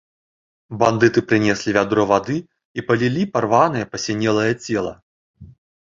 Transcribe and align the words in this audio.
Бандыты 0.83 1.23
прынеслі 1.33 1.75
вядро 1.77 2.07
вады 2.13 2.37
і 2.79 2.87
палілі 2.91 3.29
парванае, 3.39 3.85
пасінелае 3.97 4.53
цела. 4.65 4.93